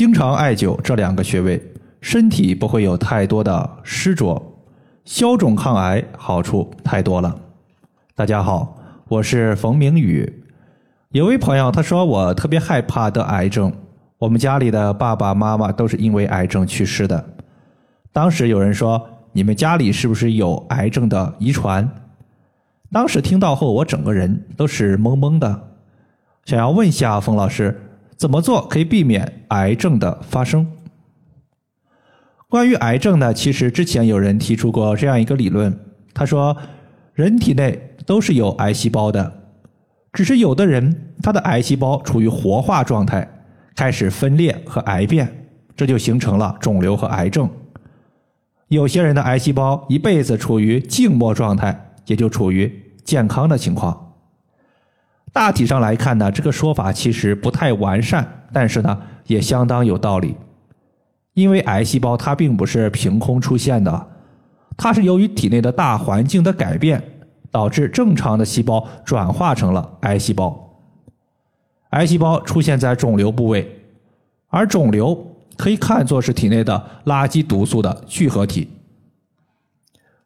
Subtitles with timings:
[0.00, 1.62] 经常艾灸这两个穴位，
[2.00, 4.42] 身体不会有太多的湿浊，
[5.04, 7.38] 消肿抗癌好处太多了。
[8.14, 8.78] 大家好，
[9.08, 10.42] 我是冯明宇。
[11.10, 13.70] 有位朋友他说我特别害怕得癌症，
[14.16, 17.22] 我们家里的爸爸妈妈都是因为癌症去世的。
[18.10, 21.86] 当时有人说你们家里是不是有癌症的遗传？
[22.90, 25.68] 当时听到后，我整个人都是懵懵的，
[26.46, 27.78] 想要问一下冯老师。
[28.20, 30.66] 怎么做可以避免癌症的发生？
[32.50, 35.74] 关于癌症呢，其实之前有人提出过这样一个理论，
[36.12, 36.54] 他说
[37.14, 39.32] 人体内都是有癌细胞的，
[40.12, 43.26] 只是有的人他的癌细胞处于活化状态，
[43.74, 47.48] 开始分裂和癌变，这就形成了肿瘤和癌症。
[48.68, 52.70] 有些人的癌细胞一辈子处于静默状态，也就处于
[53.02, 54.09] 健康的情况。
[55.32, 60.34] 大体上来看呢，这个说法其实不太完善，但是呢也相当有道理。
[61.34, 64.06] 因为癌细胞它并不是凭空出现的，
[64.76, 67.02] 它是由于体内的大环境的改变，
[67.50, 70.68] 导致正常的细胞转化成了癌细胞。
[71.90, 73.80] 癌细胞出现在肿瘤部位，
[74.48, 78.68] 而肿瘤可以看作是体内的垃圾毒素的聚合体。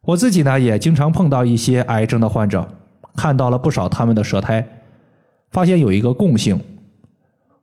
[0.00, 2.66] 我自己呢也经常碰到一些癌症的患者，
[3.14, 4.66] 看到了不少他们的舌苔。
[5.54, 6.60] 发现有一个共性，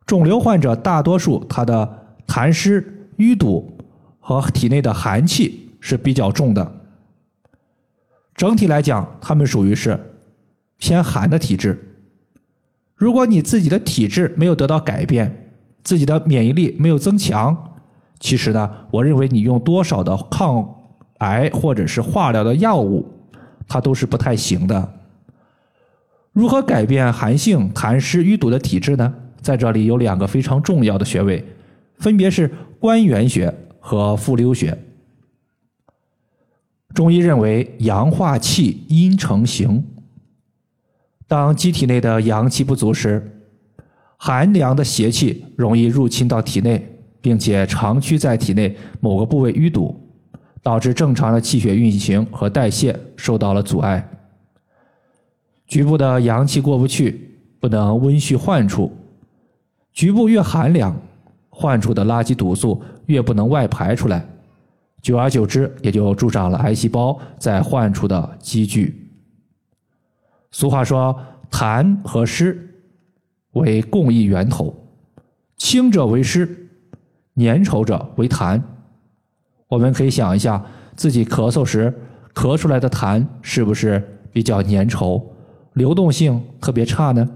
[0.06, 3.70] 肿瘤患者大多数他的痰湿淤堵
[4.22, 6.72] 和体内的寒气是比较重的。
[8.34, 10.00] 整体来讲，他们属于是
[10.78, 11.78] 偏寒的体质。
[12.96, 15.52] 如果你自己的体质没有得到改变，
[15.84, 17.76] 自己的免疫力没有增强，
[18.22, 20.66] 其实呢，我认为你用多少的抗
[21.18, 23.06] 癌或者是化疗的药物，
[23.68, 24.94] 它都是不太行的。
[26.34, 29.14] 如何改变寒性痰湿淤堵的体质呢？
[29.42, 31.44] 在这里有两个非常重要的穴位，
[31.96, 34.78] 分别是关元穴和复溜穴。
[36.94, 39.84] 中医认为阳化气，阴成形。
[41.28, 43.44] 当机体内的阳气不足时，
[44.18, 46.86] 寒凉的邪气容易入侵到体内，
[47.20, 50.00] 并且长驱在体内某个部位淤堵，
[50.62, 54.08] 导致正常的气血运行和代谢受到了阻碍。
[55.72, 58.92] 局部的阳气过不去，不能温煦患处，
[59.94, 60.94] 局部越寒凉，
[61.50, 64.28] 患处的垃圾毒素越不能外排出来，
[65.02, 69.10] 久而久之，也就助长了癌细胞在患处的积聚。
[70.52, 71.18] 俗话说，
[71.50, 72.70] 痰和湿
[73.54, 74.76] 为共一源头，
[75.56, 76.68] 清者为湿，
[77.38, 78.62] 粘稠者为痰。
[79.70, 80.62] 我们可以想一下，
[80.98, 81.98] 自己咳嗽时
[82.34, 85.24] 咳出来的痰是不是比较粘稠？
[85.74, 87.30] 流动性特别差呢。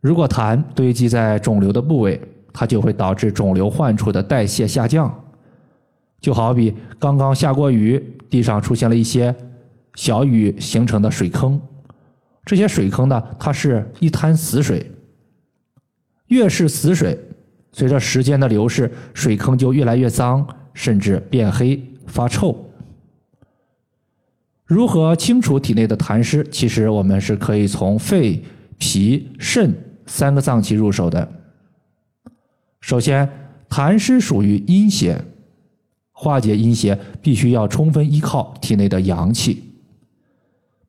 [0.00, 2.20] 如果痰堆积在肿瘤的部位，
[2.52, 5.24] 它就会导致肿瘤患处的代谢下降。
[6.20, 9.34] 就好比刚刚下过雨，地上出现了一些
[9.94, 11.60] 小雨形成的水坑，
[12.44, 14.90] 这些水坑呢，它是一滩死水。
[16.28, 17.18] 越是死水，
[17.72, 22.69] 随着时间的流逝，水坑就越来越脏，甚至变黑发臭。
[24.70, 26.46] 如何清除体内的痰湿？
[26.48, 28.40] 其实我们是可以从肺、
[28.78, 29.74] 脾、肾
[30.06, 31.28] 三个脏器入手的。
[32.80, 33.28] 首先，
[33.68, 35.20] 痰湿属于阴邪，
[36.12, 39.60] 化解阴邪必须要充分依靠体内的阳气。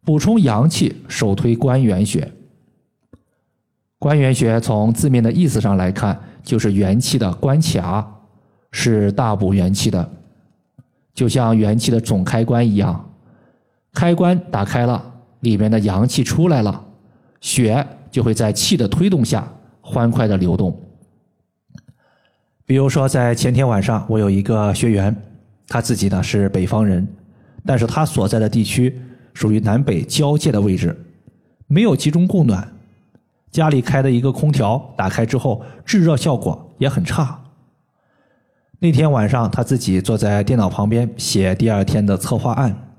[0.06, 2.32] 补充阳气，首推关元穴。
[3.98, 8.08] 关元穴从字面的意思上来看，就是元气的关卡，
[8.72, 10.08] 是大补元气的，
[11.16, 13.08] 就像元气的总开关一样。
[13.94, 15.04] 开关打开了，
[15.42, 16.84] 里面的阳气出来了，
[17.42, 19.48] 血就会在气的推动下
[19.82, 20.78] 欢快的流动。
[22.66, 25.14] 比如说，在前天晚上，我有一个学员，
[25.68, 27.06] 他自己呢是北方人，
[27.66, 28.98] 但是他所在的地区
[29.34, 30.98] 属于南北交界的位置，
[31.68, 32.66] 没有集中供暖，
[33.52, 37.38] 家里开的一个空调打开之后，制热效果也很差。
[38.80, 42.91] 那天晚上，他自己坐在电脑旁边写第二天的策划案。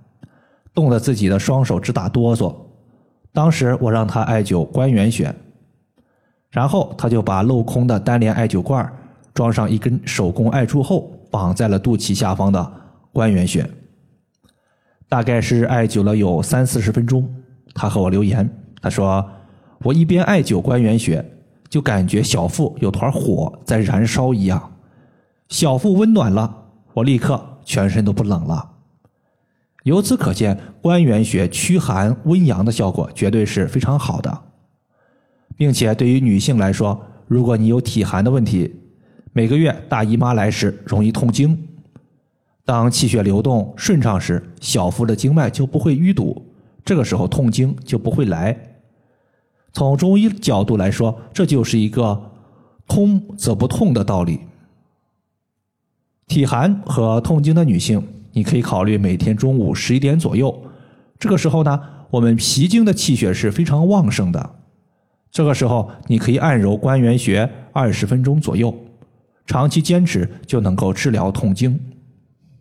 [0.74, 2.54] 冻得自己的双手直打哆嗦，
[3.32, 5.34] 当时我让他艾灸关元穴，
[6.50, 8.90] 然后他就把镂空的单联艾灸罐
[9.34, 12.72] 装上一根手工艾柱后，绑在了肚脐下方的
[13.12, 13.68] 关元穴。
[15.08, 17.28] 大概是艾灸了有三四十分钟，
[17.74, 18.48] 他和我留言，
[18.80, 19.22] 他说
[19.84, 21.22] ：“我一边艾灸关元穴，
[21.68, 24.72] 就感觉小腹有团火在燃烧一样，
[25.48, 26.64] 小腹温暖了，
[26.94, 28.70] 我立刻全身都不冷了。”
[29.84, 34.42] 由此可见，关元穴驱寒温阳的效果绝对是非常好的，
[35.56, 38.72] 并且对于女性来说，如果你有体寒的问题，
[39.32, 41.58] 每个月大姨妈来时容易痛经，
[42.64, 46.40] 当气血流动顺畅时，小腹的经脉就不会淤堵，
[46.84, 48.56] 这个时候痛经就不会来。
[49.72, 52.30] 从中医角度来说，这就是一个
[52.86, 54.38] 通则不痛的道理。
[56.28, 60.62] 体寒和痛经的女性，你可以考虑每天中午十一点左右，
[61.18, 61.80] 这个时候呢，
[62.10, 64.56] 我们脾经的气血是非常旺盛的。
[65.30, 68.74] 这个时候，你可以按揉关元穴二十分钟左右，
[69.46, 71.80] 长期坚持就能够治疗痛经。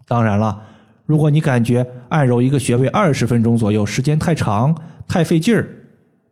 [0.07, 0.61] 当然了，
[1.05, 4.73] 如果你感觉按揉一个穴位二十分钟左右时间太长、
[5.07, 5.67] 太费劲儿，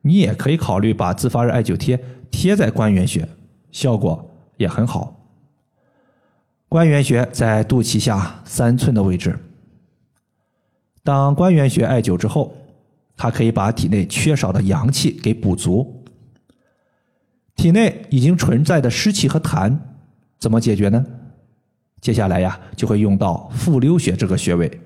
[0.01, 1.99] 你也可以考虑把自发热艾灸贴
[2.31, 3.27] 贴在关元穴，
[3.71, 5.18] 效果也很好。
[6.69, 9.37] 关元穴在肚脐下三寸的位置。
[11.03, 12.55] 当关元穴艾灸之后，
[13.17, 16.05] 它可以把体内缺少的阳气给补足。
[17.55, 19.75] 体内已经存在的湿气和痰，
[20.37, 21.03] 怎么解决呢？
[22.01, 24.79] 接下来呀，就会用到复溜穴这个穴位。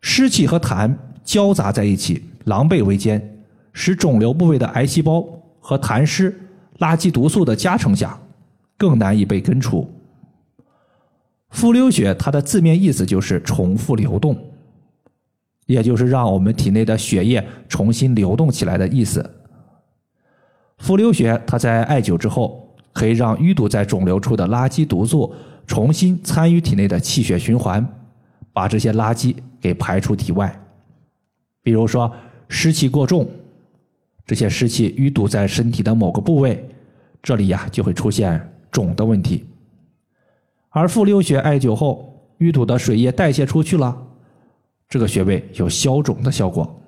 [0.00, 3.44] 湿气和痰交杂在一起，狼狈为奸，
[3.74, 5.22] 使肿瘤部位的癌细胞
[5.60, 6.34] 和痰湿、
[6.78, 8.18] 垃圾毒素的加成下，
[8.78, 9.90] 更难以被根除。
[11.54, 14.36] 复溜穴它的字面意思就是重复流动，
[15.66, 19.24] 也就是让我们体内的血液重新流动起来的意思。
[20.78, 25.32] 复溜穴，它在艾灸之后，可以让淤堵在肿瘤处的垃圾毒素
[25.64, 27.86] 重新参与体内的气血循环，
[28.52, 30.52] 把这些垃圾给排出体外。
[31.62, 32.12] 比如说
[32.48, 33.30] 湿气过重，
[34.26, 36.68] 这些湿气淤堵在身体的某个部位，
[37.22, 39.44] 这里呀就会出现肿的问题。
[40.74, 43.96] 而复溜穴艾灸后，淤堵的水液代谢出去了，
[44.88, 46.82] 这个穴位有消肿的效果。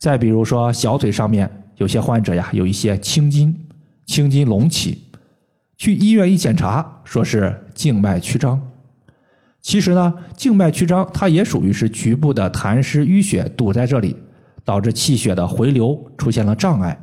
[0.00, 1.48] 再比如说小腿上面。
[1.78, 3.56] 有些患者呀，有一些青筋，
[4.04, 5.04] 青筋隆起，
[5.76, 8.60] 去医院一检查，说是静脉曲张。
[9.62, 14.16] 其实呢，静脉曲张它也属于是局部的痰湿淤血堵在这里，
[14.64, 17.00] 导致气血的回流出现了障碍。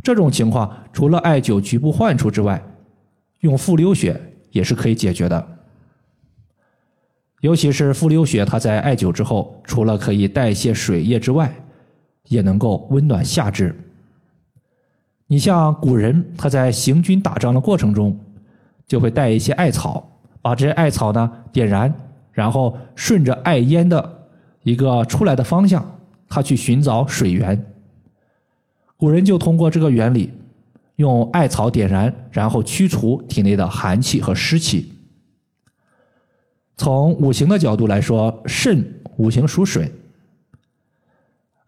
[0.00, 2.62] 这种情况除了艾灸局部患处之外，
[3.40, 4.14] 用复溜穴
[4.52, 5.48] 也是可以解决的。
[7.40, 11.52] 尤其是复溜穴，它在艾灸之后，除了可以代谢水液之外，
[12.28, 13.74] 也能够温暖下肢。
[15.26, 18.16] 你像古人，他在行军打仗的过程中，
[18.86, 20.06] 就会带一些艾草，
[20.40, 21.92] 把这些艾草呢点燃，
[22.30, 24.28] 然后顺着艾烟的
[24.62, 25.84] 一个出来的方向，
[26.28, 27.60] 他去寻找水源。
[28.96, 30.30] 古人就通过这个原理，
[30.96, 34.92] 用艾草点燃，然后驱除体内的寒气和湿气。
[36.76, 39.92] 从五行的角度来说，肾五行属水。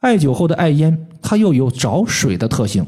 [0.01, 2.87] 艾灸后的艾烟，它又有找水的特性，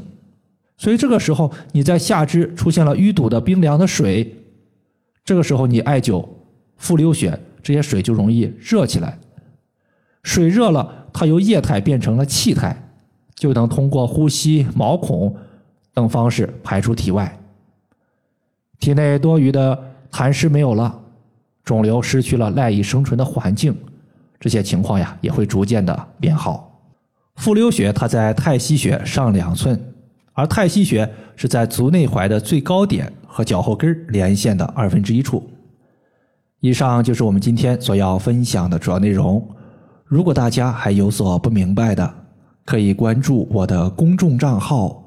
[0.77, 4.35] 所以这个时候你在下肢出现了淤堵的冰凉的水，
[5.25, 6.27] 这个时候你艾灸
[6.75, 9.17] 复溜血，这些水就容易热起来。
[10.21, 12.91] 水热了，它由液态变成了气态，
[13.35, 15.35] 就能通过呼吸、毛孔
[15.97, 17.35] 等方式排出体外。
[18.79, 20.95] 体内多余的痰湿没有了，
[21.63, 23.75] 肿瘤失去了赖以生存的环境，
[24.39, 26.79] 这些情况呀也会逐渐的变好。
[27.37, 29.91] 复溜穴它在太溪穴上两寸，
[30.33, 35.49] 而太溪穴是在足内踝的最高点和脚后跟连线的二分之一处。
[36.59, 39.43] 以上就是我们今天所要分享的主要内容。
[40.05, 42.13] 如果大家还有所不明白的，
[42.65, 45.03] 可以关注我的公众账号“